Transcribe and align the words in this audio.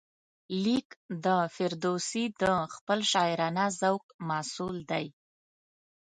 لیک 0.63 0.87
د 1.25 1.27
فردوسي 1.55 2.23
د 2.41 2.43
خپل 2.73 2.99
شاعرانه 3.11 3.65
ذوق 3.81 4.05
محصول 4.29 4.75
دی. 4.91 5.05